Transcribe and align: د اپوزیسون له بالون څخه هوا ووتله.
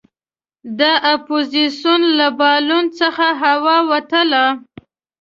د 0.79 0.81
اپوزیسون 1.13 2.01
له 2.19 2.27
بالون 2.39 2.85
څخه 2.99 3.25
هوا 3.43 3.77
ووتله. 3.87 4.45